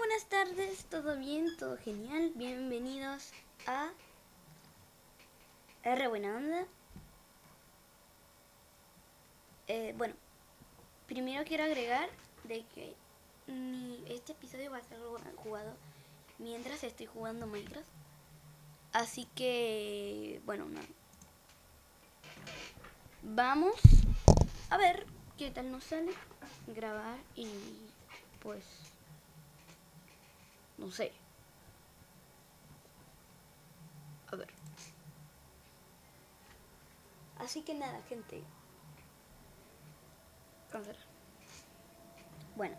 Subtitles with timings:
[0.00, 2.32] buenas tardes, todo bien, todo genial.
[2.34, 3.32] Bienvenidos
[3.66, 3.90] a
[5.82, 6.66] R Buena Onda.
[9.68, 10.14] Eh, bueno,
[11.06, 12.08] primero quiero agregar
[12.44, 12.94] de que
[13.46, 14.98] mi- este episodio va a ser
[15.36, 15.76] jugado
[16.38, 17.86] mientras estoy jugando Minecraft.
[18.94, 20.64] Así que, bueno.
[23.22, 23.74] Vamos
[24.70, 25.06] a ver
[25.36, 26.12] qué tal nos sale
[26.68, 27.48] grabar y
[28.42, 28.64] pues
[30.80, 31.12] no sé.
[34.32, 34.48] A ver.
[37.38, 38.42] Así que nada, gente.
[42.56, 42.76] Bueno.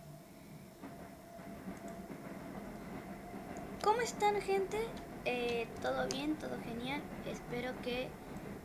[3.83, 4.87] ¿Cómo están, gente?
[5.25, 7.01] Eh, todo bien, todo genial.
[7.25, 8.09] Espero que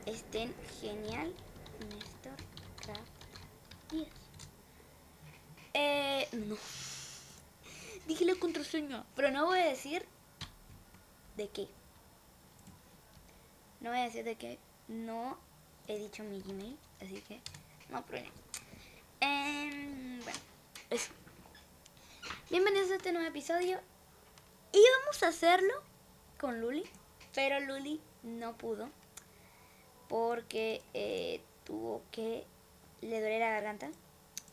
[0.06, 1.34] estén genial.
[1.90, 2.37] Néstor
[2.76, 4.09] Craft 10.
[5.74, 6.56] Eh, no.
[8.06, 10.06] Dije la contraseña, pero no voy a decir
[11.37, 11.66] de qué.
[13.80, 14.60] No voy a decir de qué.
[14.87, 15.37] No
[15.88, 17.40] he dicho mi Gmail, así que
[17.90, 18.30] no problema.
[19.18, 20.38] Em, bueno,
[20.90, 21.10] eso.
[22.48, 23.80] Bienvenidos a este nuevo episodio.
[24.73, 25.74] Y vamos a hacerlo
[26.38, 26.85] con Luli,
[27.35, 28.88] pero Luli no pudo
[30.09, 32.45] porque eh, tuvo que
[33.01, 33.91] le duele la garganta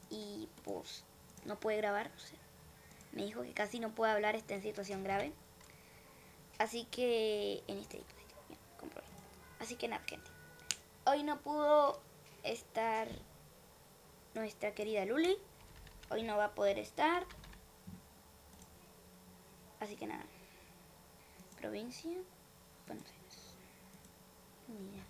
[0.09, 1.03] y pues
[1.45, 2.11] no puede grabar.
[2.15, 2.42] o sea,
[3.13, 5.31] me dijo que casi no puede hablar, está en situación grave.
[6.57, 8.23] Así que en este dispositivo.
[9.59, 10.29] Así que nada, gente.
[11.05, 12.01] Hoy no pudo
[12.43, 13.07] estar
[14.33, 15.37] nuestra querida Luli.
[16.09, 17.25] Hoy no va a poder estar.
[19.79, 20.25] Así que nada.
[21.59, 22.11] Provincia,
[22.87, 23.57] Buenos Aires.
[24.67, 25.03] Mira.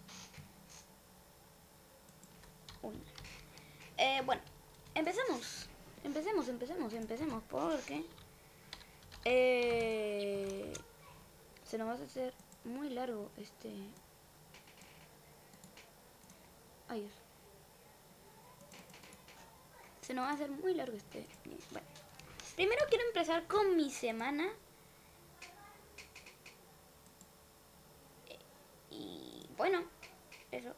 [3.97, 4.41] Eh, bueno,
[4.93, 5.67] empecemos.
[6.03, 7.43] Empecemos, empecemos, empecemos.
[7.49, 8.05] Porque
[9.25, 10.73] eh,
[11.65, 12.33] se nos va a hacer
[12.65, 13.71] muy largo este.
[16.89, 17.09] Ay.
[20.01, 21.25] Se nos va a hacer muy largo este.
[21.71, 21.87] Bueno,
[22.55, 24.45] primero quiero empezar con mi semana.
[28.29, 28.39] Eh,
[28.91, 29.83] Y bueno,
[30.51, 30.73] eso.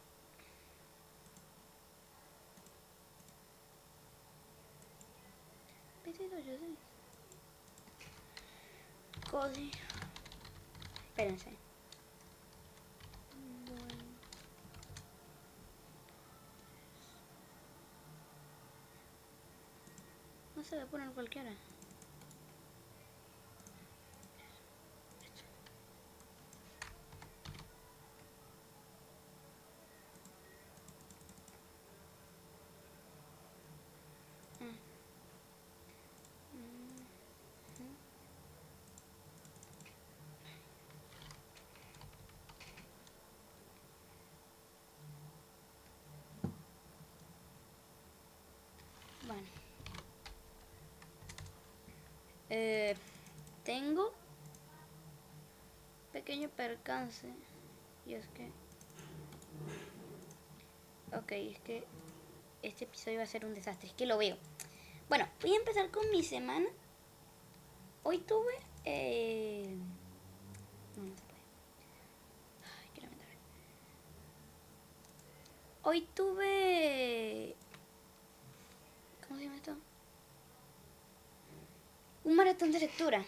[6.04, 6.70] Pedido yo sé.
[9.32, 9.72] Cosi.
[11.10, 11.50] Espérense.
[13.66, 14.06] Bueno.
[20.55, 21.58] No se va a poner cualquiera.
[34.60, 34.76] Ah.
[36.54, 37.08] Mhm.
[49.22, 49.50] Bueno.
[52.58, 52.96] Eh,
[53.66, 54.14] tengo
[56.14, 57.28] pequeño percance.
[58.06, 58.50] Y es que...
[61.14, 61.84] Ok, es que
[62.62, 63.90] este episodio va a ser un desastre.
[63.90, 64.38] Es que lo veo.
[65.10, 66.68] Bueno, voy a empezar con mi semana.
[68.04, 68.54] Hoy tuve...
[68.86, 69.76] Eh...
[70.96, 71.42] No, no se puede.
[72.64, 73.02] Ay, qué.
[75.84, 77.56] Hoy tuve...
[79.28, 79.76] ¿Cómo se llama esto?
[82.26, 83.24] Un maratón de lectura.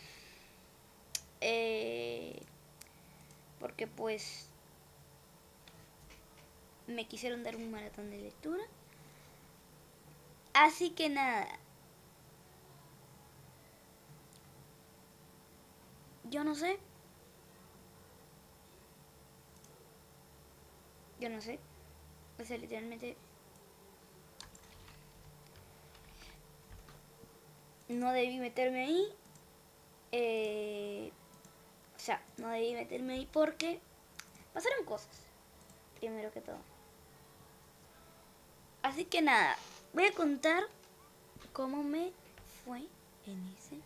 [1.40, 2.41] Eh,
[3.59, 4.50] porque pues
[6.88, 8.63] me quisieron dar un maratón de lectura.
[10.53, 11.47] Así que nada.
[16.29, 16.79] Yo no sé.
[21.19, 21.59] Yo no sé.
[22.40, 23.16] O sea, literalmente
[27.89, 29.13] no debí meterme ahí.
[30.11, 31.11] Eh,
[31.95, 33.79] o sea, no debí meterme ahí porque
[34.53, 35.23] pasaron cosas.
[35.99, 36.59] Primero que todo.
[38.84, 39.57] Así que nada,
[39.93, 40.63] voy a contar
[41.51, 42.11] cómo me
[42.63, 42.85] fue
[43.25, 43.78] en ese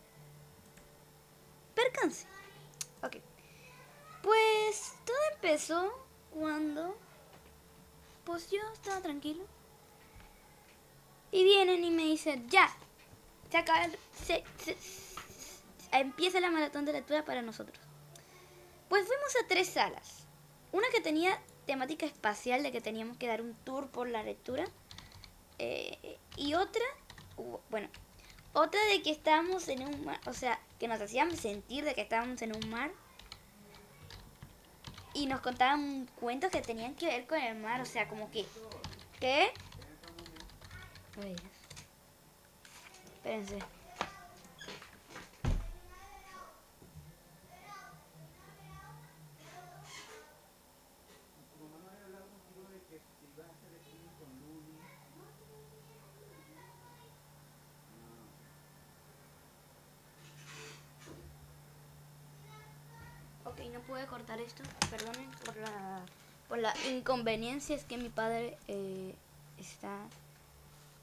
[1.74, 2.26] percance.
[3.02, 3.16] Ok.
[4.22, 5.92] Pues todo empezó
[6.32, 6.96] cuando
[8.24, 9.44] pues yo estaba tranquilo.
[11.30, 12.70] Y vienen y me dicen, ya,
[13.52, 13.86] se acaba
[14.24, 14.42] se-
[15.92, 17.78] empieza la maratón de lectura para nosotros.
[18.88, 20.24] Pues fuimos a tres salas.
[20.72, 24.64] Una que tenía temática espacial de que teníamos que dar un tour por la lectura.
[25.58, 26.82] eh, y otra,
[27.70, 27.88] bueno,
[28.54, 32.02] Otra de que estábamos en un mar, o sea, que nos hacían sentir de que
[32.02, 32.90] estábamos en un mar.
[35.14, 38.44] Y nos contaban cuentos que tenían que ver con el mar, o sea, como que...
[39.20, 39.52] ¿Qué?
[41.16, 41.51] Dios.
[43.22, 43.58] Espérense.
[63.44, 64.64] Ok, no pude cortar esto.
[64.90, 66.00] Perdonen por la,
[66.48, 67.76] por la inconveniencia.
[67.76, 69.14] Es que mi padre eh,
[69.58, 69.96] está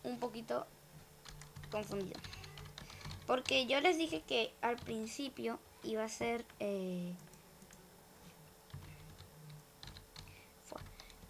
[0.04, 0.68] un poquito
[1.70, 2.20] confundido.
[3.26, 6.46] Porque yo les dije que al principio iba a ser...
[6.60, 7.14] eh,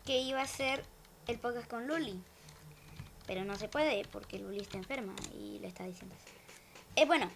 [0.05, 0.83] que iba a ser
[1.27, 2.19] el podcast con Luli.
[3.27, 6.31] Pero no se puede porque Luli está enferma y le está diciendo así.
[6.95, 7.29] Eh, bueno,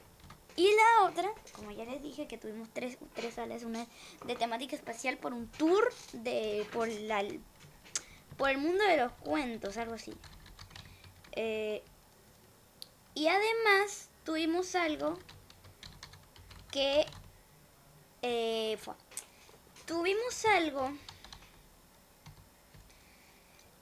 [0.55, 3.85] y la otra, como ya les dije, que tuvimos tres, tres salas, una
[4.25, 7.23] de temática espacial por un tour de por la
[8.38, 10.13] por el mundo de los cuentos, algo así.
[11.33, 11.83] Eh,
[13.15, 15.18] y además tuvimos algo
[16.71, 17.06] que
[18.21, 18.95] eh, fue,
[19.86, 20.92] tuvimos algo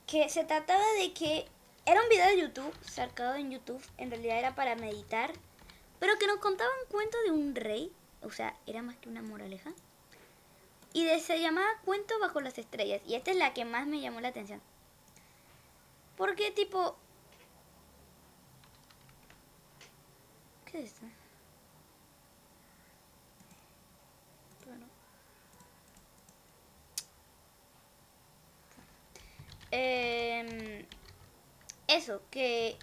[0.07, 1.47] que se trataba de que
[1.85, 5.31] era un video de YouTube, sacado en YouTube, en realidad era para meditar,
[5.99, 7.91] pero que nos contaban cuentos de un rey,
[8.21, 9.71] o sea, era más que una moraleja.
[10.93, 14.01] Y de, se llamaba Cuento bajo las estrellas, y esta es la que más me
[14.01, 14.61] llamó la atención.
[16.17, 16.97] Porque tipo...
[20.71, 21.05] ¿Qué es esto?
[24.65, 24.85] Bueno.
[29.71, 30.85] Em,
[31.87, 32.77] eso, que...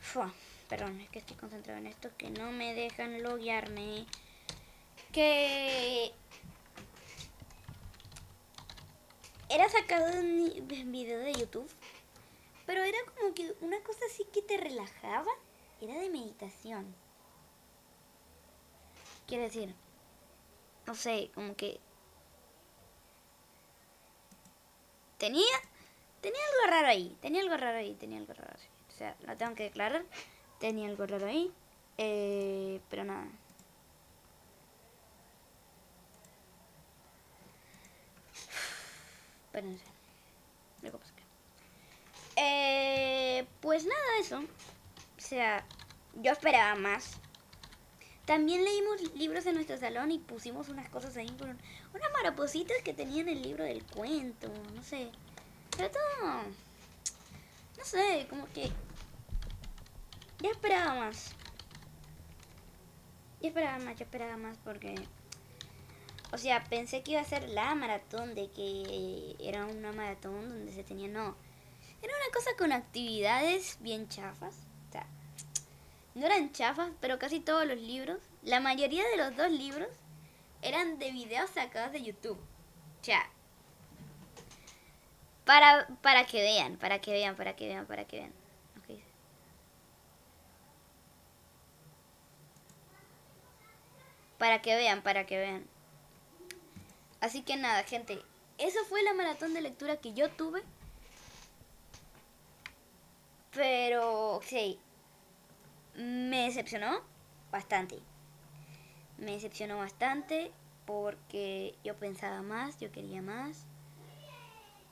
[0.00, 0.32] Fua,
[0.68, 4.06] perdón, es que estoy concentrado en esto, que no me dejan loguearme.
[5.12, 6.12] Que...
[9.50, 11.70] Era sacado de un video de YouTube,
[12.66, 15.30] pero era como que una cosa así que te relajaba,
[15.80, 16.94] era de meditación.
[19.26, 19.74] Quiero decir,
[20.86, 21.80] no sé, como que
[25.18, 25.44] tenía
[26.20, 28.68] tenía algo raro ahí, tenía algo raro ahí, tenía algo raro ahí.
[28.88, 30.04] O sea, lo tengo que declarar,
[30.58, 31.52] tenía algo raro ahí,
[31.98, 33.28] eh, pero nada.
[39.46, 39.84] Espérense.
[40.82, 41.12] Algo pasa.
[42.36, 44.42] Eh, pues nada, eso.
[45.26, 45.64] O sea,
[46.22, 47.18] yo esperaba más.
[48.26, 52.94] También leímos libros en nuestro salón y pusimos unas cosas ahí con unas maripositas que
[52.94, 55.10] tenían el libro del cuento, no sé.
[55.76, 56.42] Pero todo,
[57.76, 58.70] no sé, como que
[60.38, 61.32] ya esperaba más.
[63.40, 64.94] Ya esperaba más, ya esperaba más porque,
[66.30, 70.72] o sea, pensé que iba a ser la maratón de que era una maratón donde
[70.72, 71.34] se tenía, no,
[72.00, 74.65] era una cosa con actividades bien chafas.
[76.16, 79.90] No eran chafas, pero casi todos los libros, la mayoría de los dos libros,
[80.62, 82.38] eran de videos sacados de YouTube.
[82.38, 83.28] O sea,
[85.44, 88.32] para, para que vean, para que vean, para que vean, para que vean.
[88.78, 88.98] Ok.
[94.38, 95.66] Para que vean, para que vean.
[97.20, 98.22] Así que nada, gente.
[98.56, 100.62] Esa fue la maratón de lectura que yo tuve.
[103.52, 104.80] Pero, sí.
[105.96, 107.00] Me decepcionó
[107.50, 107.98] bastante.
[109.18, 110.52] Me decepcionó bastante
[110.84, 113.64] porque yo pensaba más, yo quería más.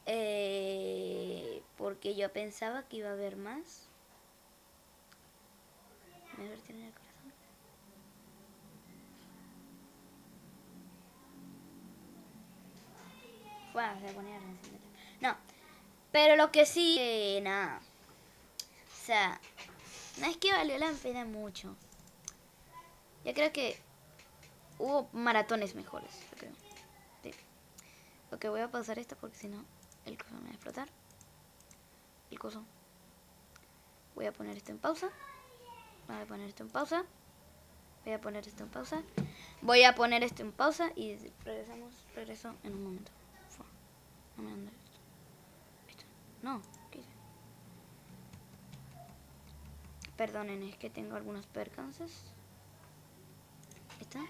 [0.06, 3.88] Eh, porque yo pensaba que iba a haber más.
[6.38, 7.32] Me el corazón.
[13.72, 14.78] Bueno, ponía recién.
[15.20, 15.36] No,
[16.12, 17.80] pero lo que sí, eh, nada.
[17.80, 19.40] O sea,
[20.18, 21.76] no es que valió la pena mucho.
[23.24, 23.78] Yo creo que
[24.78, 26.52] hubo maratones mejores, yo creo.
[27.22, 27.32] Sí.
[28.32, 29.64] Ok, voy a pausar esto porque si no,
[30.04, 30.88] el coso me va a explotar.
[32.30, 32.64] El coso.
[34.14, 35.10] Voy a poner esto en pausa.
[36.06, 37.04] Voy a poner esto en pausa.
[38.04, 39.02] Voy a poner esto en pausa.
[39.62, 43.10] Voy a poner esto en pausa y regresamos, regreso en un momento.
[44.36, 44.98] No me anda esto.
[45.88, 46.04] Esto.
[46.42, 47.08] No, ¿qué hice?
[50.16, 52.24] Perdonen, es que tengo algunos percances.
[54.00, 54.20] ¿Está?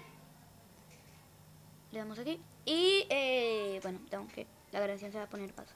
[1.92, 2.40] Le damos aquí.
[2.64, 4.46] Y, eh, bueno, tengo que...
[4.72, 5.74] La grabación se va a poner pausa.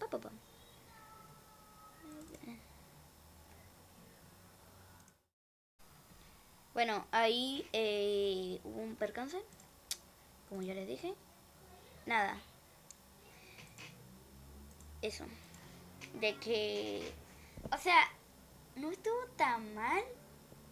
[0.00, 0.30] Pa, pa, pa.
[6.76, 9.38] Bueno, ahí eh, hubo un percance,
[10.50, 11.14] como ya les dije.
[12.04, 12.36] Nada.
[15.00, 15.24] Eso.
[16.20, 17.14] De que...
[17.72, 17.96] O sea,
[18.76, 20.02] no estuvo tan mal,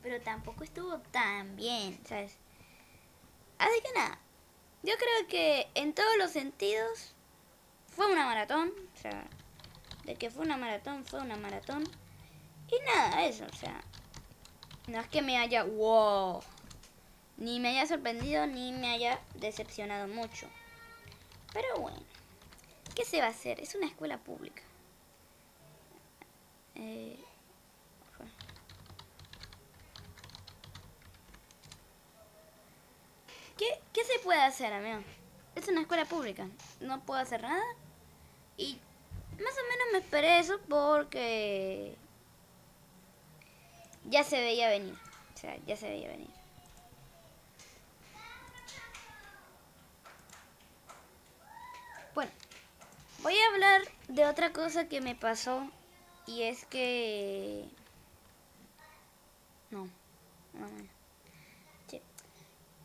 [0.02, 2.36] pero tampoco estuvo tan bien, ¿sabes?
[3.58, 4.18] Así que nada.
[4.82, 7.14] Yo creo que en todos los sentidos
[7.88, 8.72] fue una maratón.
[8.94, 9.24] O sea,
[10.04, 11.84] de que fue una maratón, fue una maratón.
[12.70, 13.82] Y nada, eso, o sea,
[14.86, 16.42] no es que me haya, wow,
[17.36, 20.46] ni me haya sorprendido, ni me haya decepcionado mucho.
[21.52, 21.98] Pero bueno,
[22.94, 23.60] ¿qué se va a hacer?
[23.60, 24.62] Es una escuela pública.
[26.74, 27.18] Eh,
[33.56, 35.00] ¿Qué, ¿Qué se puede hacer, amigo?
[35.54, 36.48] Es una escuela pública.
[36.80, 37.62] No puedo hacer nada.
[38.56, 38.78] Y
[39.32, 41.96] más o menos me esperé eso porque
[44.04, 44.94] ya se veía venir.
[45.34, 46.30] O sea, ya se veía venir.
[52.14, 52.30] Bueno,
[53.22, 55.68] voy a hablar de otra cosa que me pasó
[56.26, 57.68] y es que...
[59.70, 59.88] No,
[61.88, 62.00] Sí.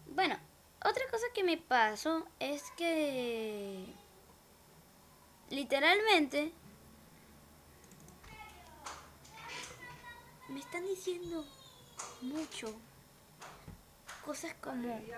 [0.08, 0.36] Bueno,
[0.84, 3.86] otra cosa que me pasó es que...
[5.50, 6.54] Literalmente
[10.48, 11.44] me están diciendo
[12.22, 12.68] mucho
[14.24, 15.18] cosas como Valeria,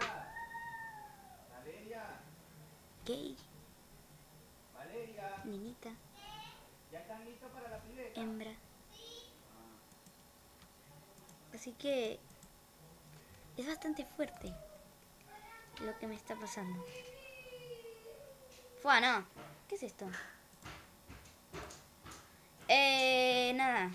[3.06, 3.36] gay,
[4.74, 5.89] Valeria, niñita,
[6.94, 7.82] ¿ya están listos para la
[8.15, 8.51] hembra.
[11.53, 12.20] Así que
[13.58, 14.53] es bastante fuerte
[15.80, 16.84] lo que me está pasando.
[18.82, 19.25] Fua, no.
[19.68, 20.06] ¿Qué es esto?
[22.68, 23.92] Eh, nada.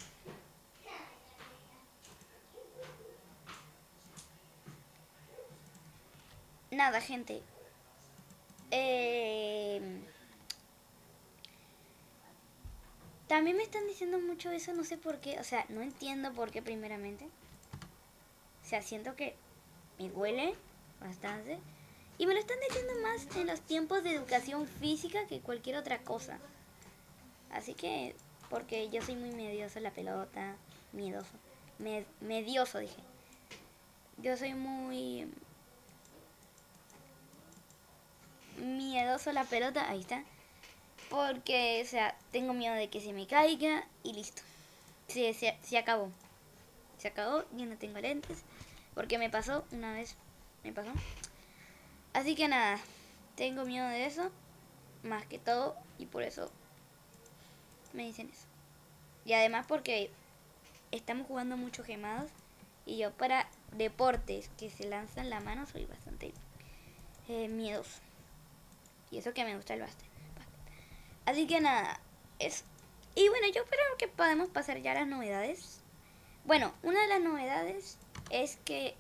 [6.70, 7.42] Nada, gente.
[8.70, 9.80] Eh,
[13.28, 15.40] también me están diciendo mucho eso, no sé por qué.
[15.40, 17.26] O sea, no entiendo por qué primeramente.
[18.62, 19.36] O sea, siento que
[19.98, 20.54] me huele
[21.00, 21.58] bastante.
[22.18, 25.98] Y me lo están diciendo más en los tiempos de educación física que cualquier otra
[25.98, 26.38] cosa.
[27.50, 28.14] Así que,
[28.48, 30.56] porque yo soy muy medioso la pelota,
[30.92, 31.30] miedoso.
[31.78, 32.96] Med- medioso, dije.
[34.18, 35.28] Yo soy muy
[38.58, 40.24] miedoso la pelota, ahí está.
[41.10, 44.42] Porque, o sea, tengo miedo de que se me caiga y listo.
[45.08, 46.10] Se, se, se acabó.
[46.98, 48.42] Se acabó, yo no tengo lentes.
[48.94, 50.16] Porque me pasó una vez,
[50.66, 50.90] me pasó.
[52.12, 52.78] Así que nada,
[53.36, 54.30] tengo miedo de eso,
[55.02, 56.50] más que todo, y por eso
[57.92, 58.46] me dicen eso.
[59.24, 60.10] Y además porque
[60.90, 62.30] estamos jugando muchos gemados,
[62.84, 66.32] y yo para deportes que se lanzan la mano soy bastante
[67.28, 68.00] eh, miedoso.
[69.10, 70.08] Y eso que me gusta el básquet.
[71.26, 72.00] Así que nada,
[72.38, 72.64] eso.
[73.14, 75.80] Y bueno, yo creo que podemos pasar ya a las novedades.
[76.44, 77.98] Bueno, una de las novedades
[78.30, 78.94] es que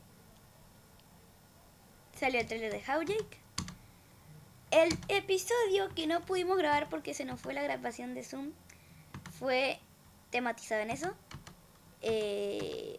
[2.16, 3.38] salió el trailer de Howjake.
[4.70, 8.52] El episodio que no pudimos grabar porque se nos fue la grabación de Zoom
[9.38, 9.78] fue
[10.30, 11.14] tematizado en eso.
[12.02, 12.98] Eh,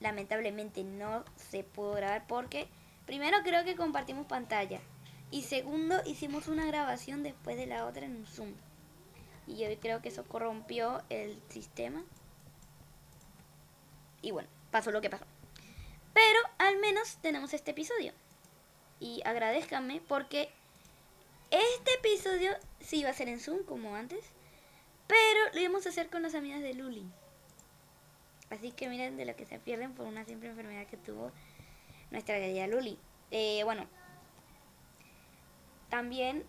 [0.00, 2.68] lamentablemente no se pudo grabar porque
[3.06, 4.80] primero creo que compartimos pantalla
[5.30, 8.52] y segundo hicimos una grabación después de la otra en un Zoom.
[9.46, 12.02] Y yo creo que eso corrompió el sistema.
[14.22, 15.24] Y bueno, pasó lo que pasó.
[16.12, 18.12] Pero al menos tenemos este episodio.
[19.00, 20.50] Y agradezcanme porque
[21.50, 24.24] este episodio sí va a ser en Zoom como antes.
[25.06, 27.04] Pero lo íbamos a hacer con las amigas de Luli.
[28.50, 31.32] Así que miren de lo que se pierden por una simple enfermedad que tuvo
[32.10, 32.98] nuestra querida Luli.
[33.30, 33.88] Eh, bueno,
[35.88, 36.44] también,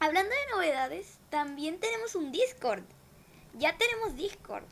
[0.00, 2.84] hablando de novedades, también tenemos un Discord.
[3.54, 4.64] Ya tenemos Discord.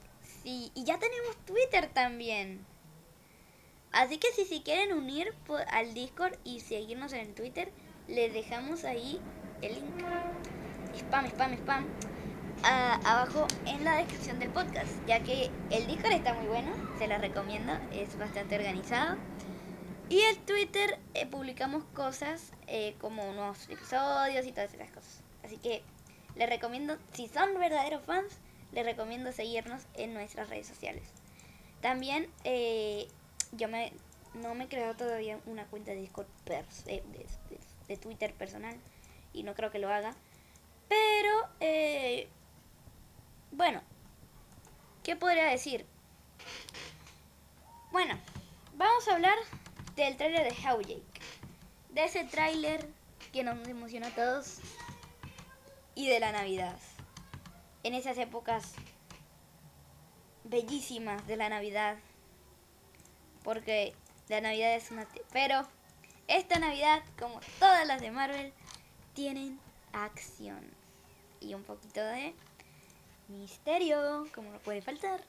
[0.43, 2.67] Sí, y ya tenemos Twitter también.
[3.93, 5.35] Así que si se quieren unir
[5.71, 7.73] al Discord y seguirnos en Twitter,
[8.07, 9.21] les dejamos ahí
[9.63, 10.05] el link.
[10.97, 11.87] Spam, spam, spam.
[12.63, 17.19] abajo en la descripción del podcast, ya que el Discord está muy bueno, se la
[17.19, 19.17] recomiendo, es bastante organizado.
[20.09, 25.23] Y el Twitter eh, publicamos cosas eh, como nuevos episodios y todas esas cosas.
[25.45, 25.83] Así que
[26.35, 28.39] les recomiendo, si son verdaderos fans,
[28.73, 31.05] les recomiendo seguirnos en nuestras redes sociales.
[31.81, 33.07] También eh,
[33.53, 33.93] yo me,
[34.35, 37.03] no me he creado todavía una cuenta de Discord pers- eh,
[37.89, 38.77] de, Twitter personal
[39.33, 40.15] y no creo que lo haga.
[40.89, 42.29] Pero, eh,
[43.51, 43.83] bueno,
[45.03, 45.87] ¿qué podría decir?
[47.91, 48.17] Bueno,
[48.75, 49.37] vamos a hablar
[49.97, 51.03] del tráiler de How Jake.
[51.91, 52.89] De ese tráiler
[53.33, 54.59] que nos emocionó a todos.
[55.97, 56.77] Y de la Navidad.
[57.83, 58.75] En esas épocas
[60.45, 61.97] bellísimas de la Navidad.
[63.43, 63.95] Porque
[64.29, 65.07] la Navidad es una...
[65.33, 65.67] Pero
[66.29, 68.53] esta Navidad, como todas las de Marvel,
[69.15, 69.59] tienen
[69.93, 70.61] acción.
[71.41, 72.35] Y un poquito de
[73.29, 75.25] misterio, como no puede faltar,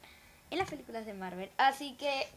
[0.49, 1.49] en las películas de Marvel.
[1.57, 2.27] Así que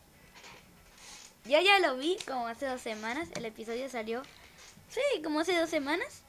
[1.45, 3.29] yo ya lo vi como hace dos semanas.
[3.35, 4.23] El episodio salió,
[4.89, 6.23] sí, como hace dos semanas.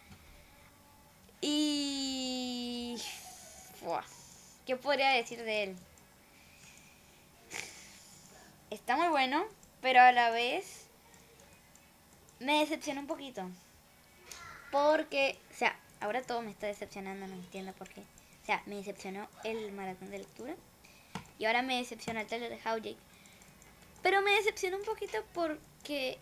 [1.41, 2.97] Y...
[4.65, 5.75] ¿Qué podría decir de él?
[8.75, 9.45] Está muy bueno,
[9.81, 10.87] pero a la vez
[12.41, 13.49] me decepciona un poquito.
[14.69, 18.01] Porque, o sea, ahora todo me está decepcionando, no entiendo por qué.
[18.01, 20.55] O sea, me decepcionó el maratón de lectura.
[21.39, 22.97] Y ahora me decepciona el trailer de How Jake.
[24.03, 26.17] Pero me decepciona un poquito porque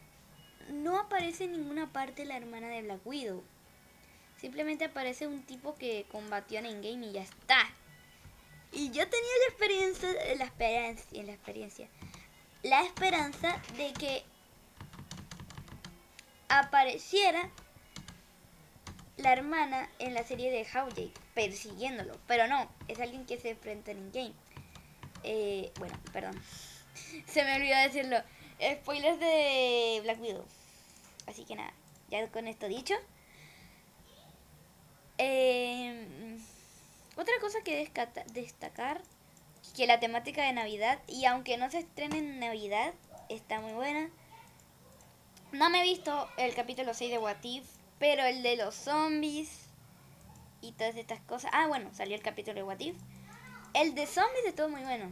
[0.70, 3.44] no aparece en ninguna parte la hermana de Black Widow.
[4.40, 7.68] Simplemente aparece un tipo que combatió en Endgame y ya está.
[8.72, 11.88] Y yo tenía la experiencia, la experiencia, la experiencia,
[12.64, 14.24] la esperanza de que
[16.48, 17.50] apareciera
[19.18, 23.52] la hermana en la serie de How Jake persiguiéndolo, pero no, es alguien que se
[23.52, 24.34] enfrenta en Endgame.
[25.24, 26.40] Eh, bueno, perdón,
[27.28, 28.18] se me olvidó decirlo.
[28.82, 30.46] Spoilers de Black Widow.
[31.28, 31.74] Así que nada,
[32.10, 32.94] ya con esto dicho.
[35.18, 36.38] Eh,
[37.16, 37.90] otra cosa que
[38.34, 39.02] destacar,
[39.74, 42.94] que la temática de Navidad, y aunque no se estrene en Navidad,
[43.30, 44.10] está muy buena.
[45.52, 47.66] No me he visto el capítulo 6 de What If,
[48.00, 49.68] pero el de los zombies
[50.62, 51.52] y todas estas cosas.
[51.54, 52.96] Ah, bueno, salió el capítulo de What If.
[53.74, 55.12] El de zombies estuvo muy bueno.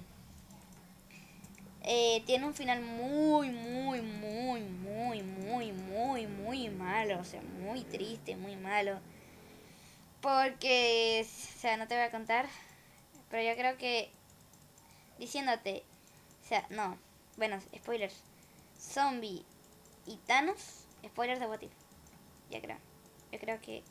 [1.84, 7.20] Eh, tiene un final muy, muy, muy, muy, muy, muy, muy malo.
[7.20, 9.00] O sea, muy triste, muy malo.
[10.22, 12.46] Porque, o sea, no te voy a contar.
[13.30, 14.12] Pero yo creo que
[15.22, 15.84] diciéndote,
[16.44, 16.98] o sea, no,
[17.38, 18.16] bueno, spoilers.
[18.80, 19.46] Zombie
[20.08, 21.62] y Thanos, spoilers de What.
[22.50, 22.78] Ya creo.
[23.32, 23.84] Yo creo que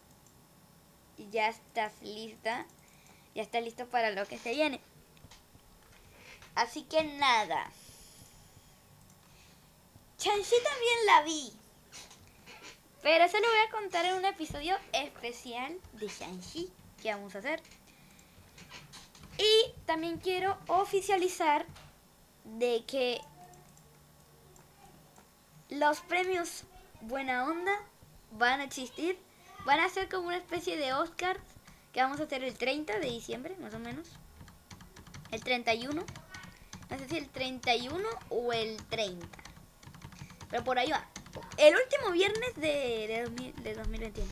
[1.31, 2.67] ya estás lista.
[3.35, 4.81] Ya estás listo para lo que se viene.
[6.57, 7.71] Así que nada.
[10.19, 11.53] Chanchi también la vi.
[13.03, 17.39] Pero eso lo voy a contar en un episodio especial de Shang-Chi que vamos a
[17.39, 17.63] hacer.
[19.41, 21.65] Y también quiero oficializar
[22.45, 23.23] de que
[25.71, 26.65] los premios
[27.01, 27.73] Buena Onda
[28.33, 29.19] van a existir.
[29.65, 31.41] Van a ser como una especie de Oscars
[31.95, 34.09] que vamos a hacer el 30 de diciembre, más o menos.
[35.31, 36.05] El 31.
[36.91, 39.27] No sé si el 31 o el 30.
[40.51, 41.09] Pero por ahí va.
[41.57, 44.31] El último viernes de, de, 2000 de 2021.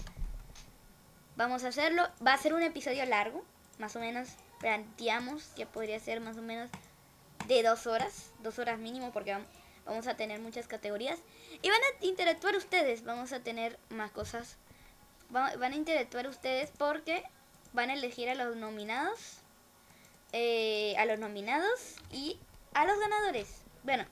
[1.36, 2.06] Vamos a hacerlo.
[2.26, 3.42] Va a ser un episodio largo.
[3.78, 4.28] Más o menos
[4.60, 6.70] planteamos que podría ser más o menos
[7.46, 8.30] de dos horas.
[8.42, 9.46] Dos horas mínimo porque vam-
[9.86, 11.18] vamos a tener muchas categorías.
[11.62, 13.04] Y van a interactuar ustedes.
[13.04, 14.56] Vamos a tener más cosas.
[15.34, 17.22] Va- Van a interactuar ustedes porque
[17.72, 19.38] van a elegir a los nominados.
[20.32, 22.38] eh, a los nominados y
[22.74, 23.62] a los ganadores.
[23.82, 24.04] Bueno,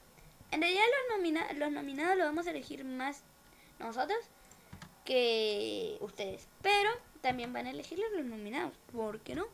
[0.50, 3.22] en realidad los, nomina- los nominados los vamos a elegir más
[3.78, 4.18] nosotros
[5.04, 6.46] que ustedes.
[6.62, 8.72] Pero también van a elegir los nominados.
[8.92, 9.46] ¿Por qué no?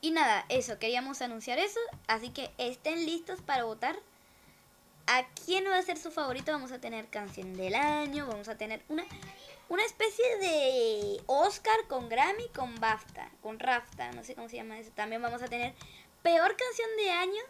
[0.00, 1.80] Y nada, eso, queríamos anunciar eso.
[2.06, 3.98] Así que estén listos para votar.
[5.06, 6.52] ¿A quién va a ser su favorito?
[6.52, 8.26] Vamos a tener canción del año.
[8.26, 9.04] Vamos a tener una,
[9.68, 14.12] una especie de Oscar con Grammy, con BAFTA, con RAFTA.
[14.12, 14.90] No sé cómo se llama eso.
[14.94, 15.74] También vamos a tener
[16.22, 17.42] peor canción de año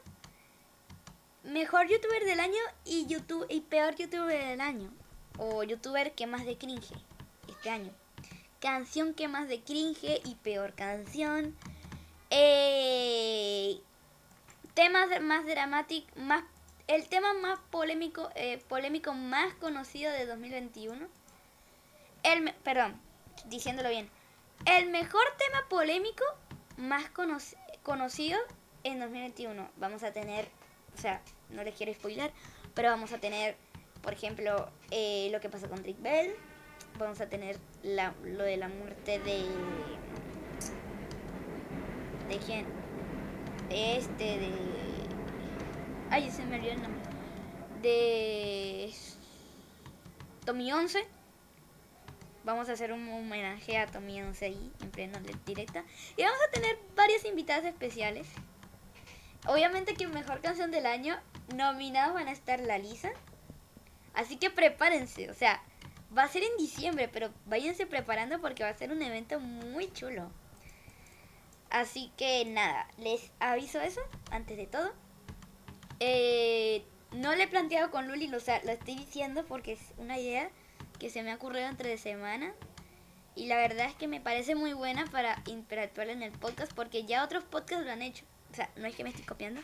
[1.44, 4.90] mejor youtuber del año y YouTube y peor youtuber del año
[5.38, 6.92] o youtuber que más de cringe
[7.48, 7.92] este año
[8.64, 11.54] canción que más de cringe y peor canción.
[12.30, 13.78] Eh,
[14.72, 16.42] temas más dramático más
[16.86, 21.06] el tema más polémico eh, polémico más conocido de 2021
[22.22, 22.98] el perdón
[23.44, 24.08] diciéndolo bien.
[24.64, 26.24] El mejor tema polémico
[26.78, 27.36] más cono-
[27.82, 28.38] conocido
[28.82, 30.48] en 2021 vamos a tener
[30.96, 32.32] o sea, no les quiero spoiler,
[32.74, 33.56] pero vamos a tener,
[34.00, 36.34] por ejemplo, eh, lo que pasó con Drake Bell,
[36.98, 39.44] vamos a tener la, lo de la muerte de...
[42.28, 42.66] ¿De quién?
[43.70, 44.50] Este, de...
[46.10, 47.02] Ay, se me olvidó el nombre.
[47.82, 48.92] De...
[50.44, 51.06] Tommy 11.
[52.44, 55.84] Vamos a hacer un homenaje a Tommy 11 ahí, en pleno directa.
[56.16, 58.26] Y vamos a tener varias invitadas especiales.
[59.46, 61.18] obviamente que mejor canción del año,
[61.54, 63.10] nominados van a estar La Lisa.
[64.12, 65.62] Así que prepárense, o sea,
[66.16, 69.92] va a ser en diciembre, pero váyanse preparando porque va a ser un evento muy
[69.92, 70.30] chulo.
[71.70, 74.00] Así que nada, les aviso eso
[74.30, 74.92] antes de todo.
[76.00, 80.18] Eh, no le he planteado con Luli, o sea, lo estoy diciendo porque es una
[80.18, 80.50] idea
[80.98, 82.52] que se me ha ocurrido entre semana.
[83.36, 87.04] Y la verdad es que me parece muy buena para interactuar en el podcast porque
[87.04, 88.24] ya otros podcasts lo han hecho.
[88.52, 89.60] O sea, no es que me estoy copiando.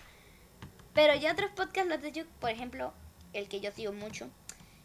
[0.95, 2.93] Pero ya otros podcasts lo han hecho, por ejemplo,
[3.33, 4.29] el que yo sigo mucho,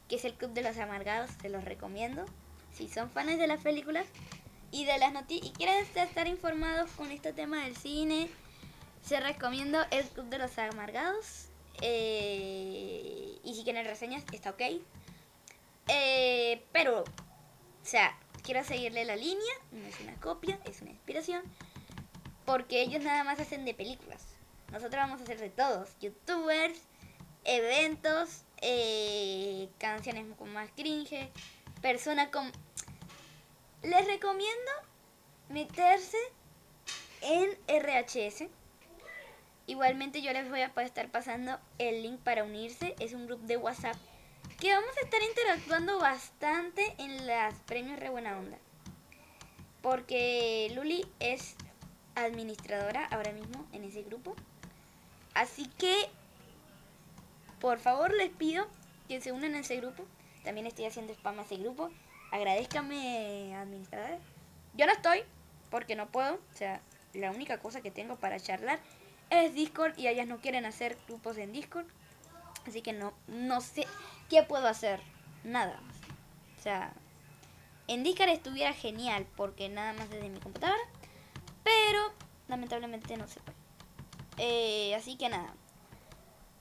[0.08, 2.26] que es el Club de los Amargados, se los recomiendo.
[2.74, 4.06] Si son fans de las películas
[4.72, 8.30] y de las noticias y quieren estar informados con este tema del cine,
[9.02, 11.48] se recomiendo el Club de los Amargados.
[11.82, 14.62] Eh, y si quieren reseñas, está ok.
[15.88, 17.06] Eh, pero, o
[17.86, 21.44] sea, quiero seguirle la línea, no es una copia, es una inspiración,
[22.46, 24.24] porque ellos nada más hacen de películas.
[24.72, 26.80] Nosotros vamos a hacer de todos, youtubers,
[27.44, 31.30] eventos, eh, canciones con más cringe,
[31.82, 32.52] persona con...
[33.84, 34.72] Les recomiendo
[35.50, 36.18] meterse
[37.22, 38.46] en RHS.
[39.68, 42.96] Igualmente yo les voy a estar pasando el link para unirse.
[43.00, 43.96] Es un grupo de WhatsApp
[44.60, 48.58] que vamos a estar interactuando bastante en las premios Re Buena Onda.
[49.84, 51.56] Porque Luli es
[52.16, 54.36] administradora ahora mismo en ese grupo.
[55.36, 56.10] Así que,
[57.60, 58.68] por favor les pido
[59.08, 60.04] que se unan a ese grupo.
[60.44, 61.90] También estoy haciendo spam a ese grupo.
[62.32, 64.20] Agradezcame, administradora.
[64.74, 65.24] Yo no estoy,
[65.70, 66.36] porque no puedo.
[66.36, 66.82] O sea,
[67.14, 68.80] la única cosa que tengo para charlar
[69.30, 71.88] es Discord y ellas no quieren hacer grupos en Discord.
[72.68, 73.88] Así que no, no sé
[74.30, 75.00] qué puedo hacer.
[75.44, 75.80] Nada.
[76.58, 76.94] O sea,
[77.88, 80.82] en Discord estuviera genial porque nada más desde mi computadora.
[81.64, 82.14] Pero
[82.48, 83.58] lamentablemente no se puede.
[84.38, 85.54] Eh, así que nada.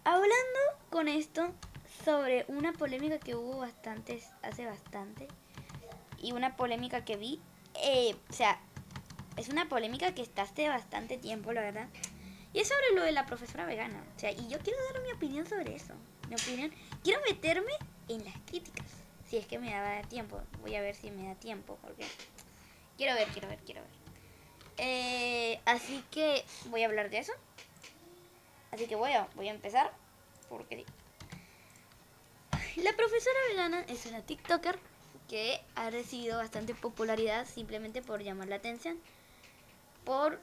[0.05, 0.61] Hablando
[0.95, 1.53] con esto
[2.05, 5.27] sobre una polémica que hubo bastantes, hace bastante.
[6.23, 7.41] Y una polémica que vi.
[7.83, 8.61] Eh, o sea,
[9.37, 11.89] es una polémica que está hace bastante tiempo, la verdad.
[12.53, 14.05] Y es sobre lo de la profesora vegana.
[14.17, 15.95] O sea, y yo quiero dar mi opinión sobre eso.
[16.29, 16.71] Mi opinión.
[17.03, 17.73] Quiero meterme
[18.07, 18.87] en las críticas.
[19.29, 20.41] Si es que me da tiempo.
[20.61, 21.77] Voy a ver si me da tiempo.
[21.83, 22.07] Porque
[22.97, 23.91] quiero ver, quiero ver, quiero ver.
[24.77, 27.33] Eh, así que voy a hablar de eso.
[28.71, 30.04] Así que voy a, voy a empezar.
[30.49, 30.85] Porque
[32.77, 34.79] La profesora vegana es una TikToker
[35.29, 38.99] que ha recibido bastante popularidad simplemente por llamar la atención.
[40.05, 40.41] Por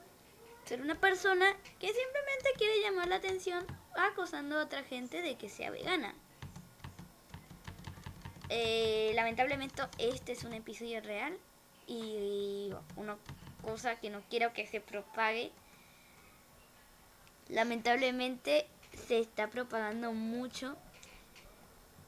[0.64, 1.46] ser una persona
[1.78, 6.14] que simplemente quiere llamar la atención acosando a otra gente de que sea vegana.
[8.48, 11.38] Eh, lamentablemente este es un episodio real
[11.86, 13.16] y una
[13.62, 15.52] cosa que no quiero que se propague.
[17.48, 18.66] Lamentablemente
[19.06, 20.76] se está propagando mucho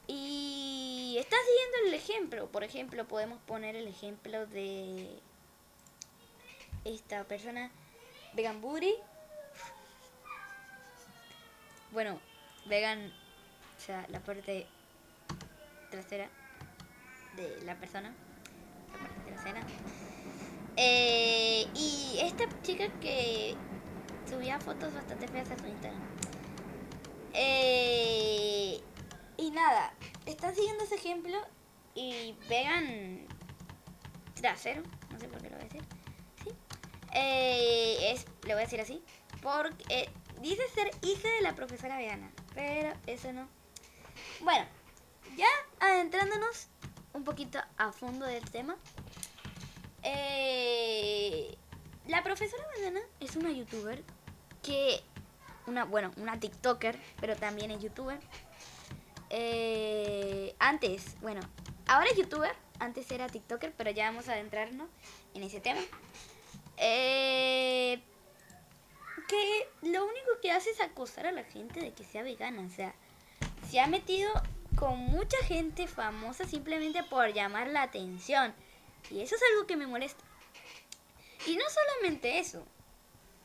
[0.07, 2.47] y está siguiendo el ejemplo.
[2.49, 5.09] Por ejemplo, podemos poner el ejemplo de
[6.85, 7.71] esta persona
[8.35, 8.95] Vegan Booty.
[11.93, 12.21] Bueno,
[12.67, 13.13] vegan,
[13.77, 14.67] o sea, la parte
[15.91, 16.29] trasera
[17.37, 18.13] de la persona.
[18.93, 19.61] La parte trasera.
[20.77, 23.55] Eh, y esta chica que
[24.29, 26.14] subía fotos bastante feas a su Instagram.
[27.35, 28.81] Eh,
[29.37, 29.93] y nada,
[30.27, 31.37] están siguiendo ese ejemplo
[31.95, 33.27] y vegan
[34.35, 35.83] trasero, no sé por qué lo voy a decir.
[37.13, 39.03] Eh, es, le voy a decir así,
[39.43, 43.49] porque eh, dice ser hija de la profesora vegana, pero eso no.
[44.41, 44.67] Bueno,
[45.37, 45.49] ya
[45.81, 46.69] adentrándonos
[47.13, 48.77] un poquito a fondo del tema.
[50.03, 51.57] Eh,
[52.07, 54.03] la profesora vegana es una youtuber
[54.63, 55.03] que,
[55.67, 58.19] una, bueno, una TikToker, pero también es youtuber.
[60.59, 61.41] antes, bueno,
[61.87, 64.89] ahora es youtuber, antes era TikToker, pero ya vamos a adentrarnos
[65.35, 65.81] en ese tema.
[66.77, 68.01] Eh,
[69.29, 72.63] que lo único que hace es acosar a la gente de que sea vegana.
[72.63, 72.95] O sea,
[73.69, 74.31] se ha metido
[74.77, 78.55] con mucha gente famosa simplemente por llamar la atención.
[79.11, 80.23] Y eso es algo que me molesta.
[81.47, 82.65] Y no solamente eso.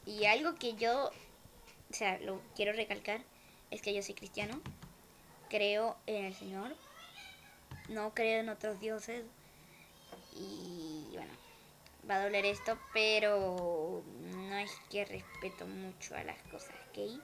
[0.05, 1.11] Y algo que yo,
[1.91, 3.21] o sea, lo quiero recalcar,
[3.71, 4.61] es que yo soy cristiano.
[5.49, 6.75] Creo en el Señor.
[7.87, 9.25] No creo en otros dioses.
[10.35, 11.33] Y bueno,
[12.09, 17.21] va a doler esto, pero no es que respeto mucho a las cosas que hay.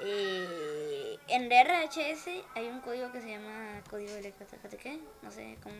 [0.00, 4.32] Eh, en RHS hay un código que se llama código de
[4.80, 5.74] qué no sé cómo,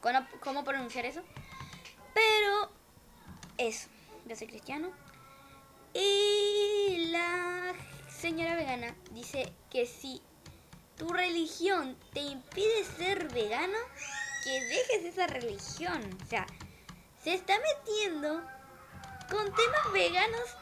[0.00, 1.22] cómo, cómo pronunciar eso,
[2.12, 2.70] pero
[3.56, 3.88] eso,
[4.26, 4.90] yo soy cristiano
[5.94, 7.74] y la
[8.08, 10.22] señora vegana dice que si
[10.96, 13.78] tu religión te impide ser vegano,
[14.42, 16.18] que dejes esa religión.
[16.24, 16.46] O sea,
[17.22, 18.42] se está metiendo
[19.30, 20.56] con temas veganos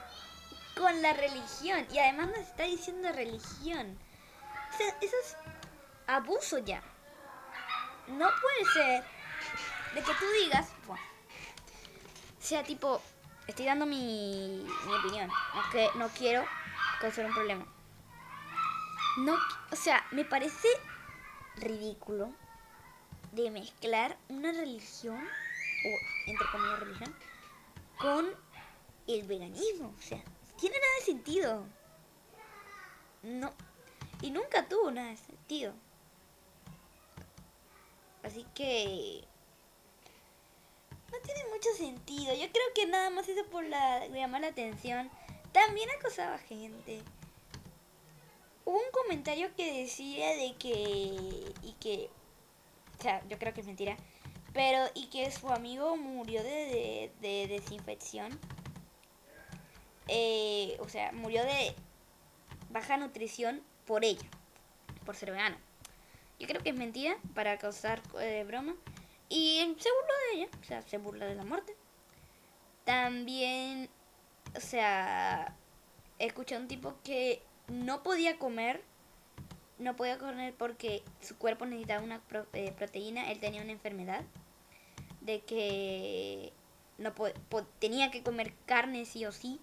[0.77, 1.87] con la religión.
[1.93, 3.99] Y además nos está diciendo religión.
[4.73, 5.37] O sea, eso es
[6.07, 6.83] abuso ya.
[8.09, 9.05] No puede ser
[9.95, 11.05] de que tú digas, bueno,
[12.41, 13.01] sea tipo,
[13.47, 16.45] estoy dando mi, mi opinión, aunque no quiero
[17.01, 17.67] causar un problema.
[19.19, 19.37] No,
[19.71, 20.69] o sea, me parece
[21.57, 22.33] ridículo
[23.33, 27.15] de mezclar una religión, o entre comillas religión,
[27.99, 28.27] con
[29.07, 29.95] el veganismo.
[29.97, 30.23] O sea,
[30.59, 31.67] tiene nada de sentido.
[33.23, 33.53] No.
[34.21, 35.75] Y nunca tuvo nada de sentido.
[38.23, 39.27] Así que...
[41.15, 42.35] No tiene mucho sentido.
[42.35, 45.11] Yo creo que nada más eso por la, llamar la atención.
[45.53, 47.03] También acosaba gente.
[48.65, 51.53] Hubo un comentario que decía de que...
[51.63, 52.11] Y que...
[52.99, 53.97] O sea, yo creo que es mentira.
[54.53, 56.51] Pero, y que su amigo murió de,
[57.21, 58.39] de, de desinfección.
[60.09, 61.75] Eh, o sea, murió de
[62.71, 64.29] baja nutrición por ella,
[65.07, 65.57] por ser vegano.
[66.39, 68.75] Yo creo que es mentira para causar eh, broma.
[69.29, 71.75] Y se burló de ella, o sea, se burla de la muerte.
[72.85, 73.89] También,
[74.57, 75.57] o sea,
[76.19, 78.83] escuché a un tipo que no podía comer,
[79.79, 84.23] no podía comer porque su cuerpo necesitaba una eh, proteína, él tenía una enfermedad
[85.23, 86.53] de que
[86.99, 89.59] no po- tenía que comer carne sí o sí.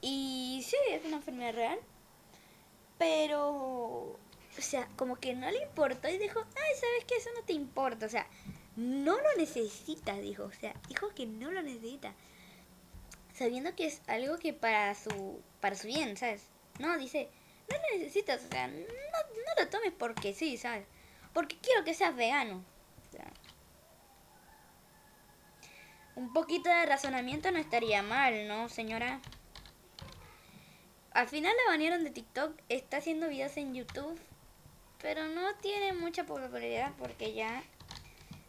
[0.00, 1.78] Y sí, es una enfermedad real.
[2.98, 4.18] Pero,
[4.58, 7.16] o sea, como que no le importó y dijo, ay, ¿sabes qué?
[7.16, 8.06] Eso no te importa.
[8.06, 8.26] O sea,
[8.76, 10.44] no lo necesita, dijo.
[10.44, 12.14] O sea, dijo que no lo necesita.
[13.34, 16.44] Sabiendo que es algo que para su, para su bien, ¿sabes?
[16.78, 17.28] No, dice,
[17.68, 18.44] no lo necesitas.
[18.44, 20.86] O sea, no, no lo tomes porque sí, ¿sabes?
[21.32, 22.64] Porque quiero que seas vegano.
[23.08, 23.30] O sea,
[26.14, 29.20] un poquito de razonamiento no estaría mal, ¿no, señora?
[31.12, 34.18] Al final la banearon de TikTok, está haciendo videos en YouTube,
[35.00, 37.62] pero no tiene mucha popularidad porque ya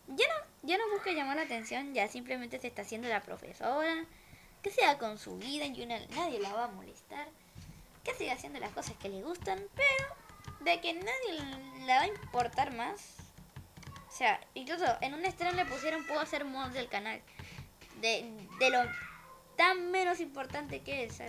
[0.08, 4.06] ya no ya no busca llamar la atención, ya simplemente se está haciendo la profesora,
[4.62, 7.28] que sea con su vida y una- nadie la va a molestar,
[8.04, 10.16] que siga haciendo las cosas que le gustan, pero
[10.62, 13.16] de que nadie la va a importar más.
[14.10, 17.22] O sea, incluso en un estreno le pusieron puedo hacer mods del canal.
[18.02, 18.30] De,
[18.60, 18.80] de lo
[19.58, 21.22] tan menos importante que es.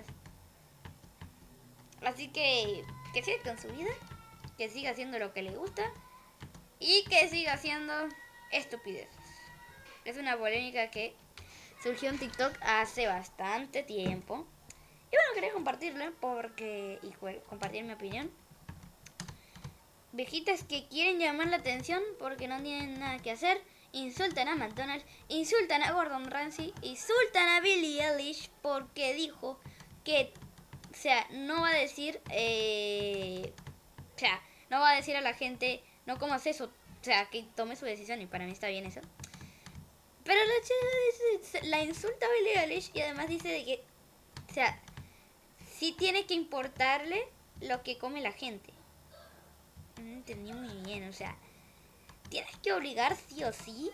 [2.04, 3.90] Así que que siga con su vida,
[4.58, 5.90] que siga haciendo lo que le gusta
[6.78, 7.94] y que siga haciendo
[8.50, 9.08] estupideces.
[10.04, 11.14] Es una polémica que
[11.82, 14.46] surgió en TikTok hace bastante tiempo.
[15.10, 17.12] Y bueno, quería compartirla porque y
[17.48, 18.30] compartir mi opinión.
[20.12, 25.06] Viejitas que quieren llamar la atención porque no tienen nada que hacer, insultan a McDonald's,
[25.28, 29.60] insultan a Gordon Ramsay, insultan a Billie Eilish porque dijo
[30.04, 30.32] que
[30.90, 33.52] o sea, no va a decir, eh,
[34.16, 36.66] o sea, no va a decir a la gente, no comas eso,
[37.00, 39.00] o sea, que tome su decisión y para mí está bien eso.
[40.24, 43.82] Pero la chica la insulta a Billie y además dice de que,
[44.50, 44.78] o sea,
[45.78, 47.26] sí tiene que importarle
[47.60, 48.72] lo que come la gente.
[50.02, 51.36] No entendí muy bien, o sea,
[52.28, 53.90] tienes que obligar sí o sí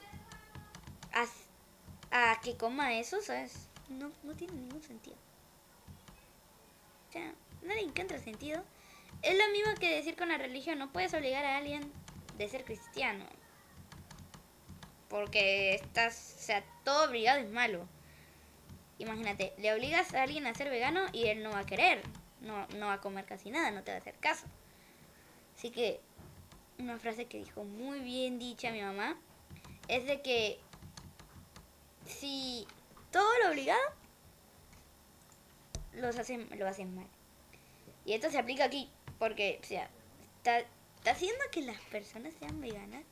[1.12, 3.68] a, a que coma eso, ¿sabes?
[3.88, 5.16] No, no tiene ningún sentido.
[7.08, 7.32] O sea,
[7.62, 8.64] no le encuentra sentido.
[9.22, 10.78] Es lo mismo que decir con la religión.
[10.78, 11.92] No puedes obligar a alguien
[12.38, 13.24] de ser cristiano.
[15.08, 17.88] Porque estás, o sea, todo obligado es malo.
[18.98, 22.02] Imagínate, le obligas a alguien a ser vegano y él no va a querer.
[22.40, 24.46] No, no va a comer casi nada, no te va a hacer caso.
[25.56, 26.00] Así que
[26.78, 29.16] una frase que dijo muy bien dicha mi mamá
[29.88, 30.58] es de que
[32.06, 32.66] si
[33.10, 33.80] todo lo obligado
[35.94, 37.06] los hacen, lo hacen mal.
[38.04, 38.90] Y esto se aplica aquí,
[39.24, 39.88] porque, o sea,
[40.36, 43.04] está, está haciendo que las personas sean veganas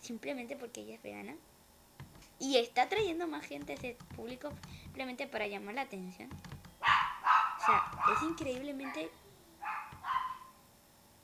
[0.00, 1.36] simplemente porque ella es vegana.
[2.38, 4.50] Y está trayendo más gente a ese público
[4.84, 6.30] simplemente para llamar la atención.
[6.80, 7.82] O sea,
[8.16, 9.10] es increíblemente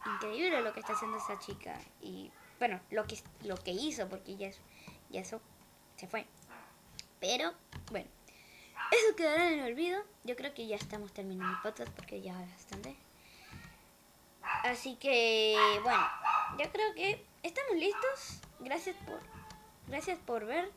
[0.04, 1.80] increíble lo que está haciendo esa chica.
[2.02, 4.50] Y bueno, lo que, lo que hizo, porque ya,
[5.08, 5.40] ya eso
[5.96, 6.26] se fue.
[7.18, 7.54] Pero,
[7.90, 8.10] bueno,
[8.90, 10.04] eso quedará en el olvido.
[10.24, 12.94] Yo creo que ya estamos terminando el podcast porque ya bastante.
[14.64, 16.02] Así que, bueno,
[16.58, 18.40] yo creo que estamos listos.
[18.60, 19.20] Gracias por,
[19.88, 20.72] gracias por ver.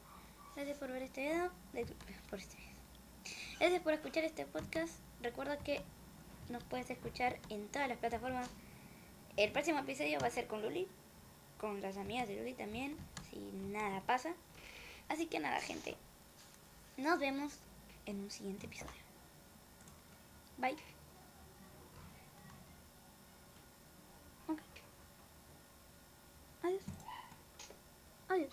[0.56, 1.52] Gracias por ver este video.
[1.71, 1.86] de-
[2.30, 2.58] por este.
[3.60, 4.93] Gracias por escuchar este podcast.
[5.21, 5.82] Recuerda que
[6.50, 8.50] nos puedes escuchar en todas las plataformas.
[9.38, 10.88] El próximo episodio va a ser con Luli,
[11.58, 12.97] con las amigas de Luli también,
[13.32, 13.38] si
[13.71, 14.34] nada pasa.
[15.10, 15.95] Así que nada, gente.
[16.97, 17.54] Nos vemos
[18.06, 18.91] en un siguiente episodio.
[20.58, 20.96] Bye.
[26.67, 26.82] Hayır.
[28.27, 28.49] Hayır.